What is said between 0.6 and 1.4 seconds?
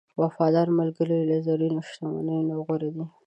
ملګری له